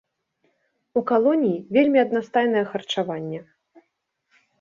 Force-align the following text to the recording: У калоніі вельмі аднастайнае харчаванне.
У 1.01 1.01
калоніі 1.11 1.59
вельмі 1.77 1.99
аднастайнае 2.05 2.63
харчаванне. 2.71 3.39